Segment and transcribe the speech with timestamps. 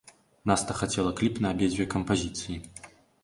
[0.51, 2.57] Наста хацела кліп на абедзве кампазіцыі.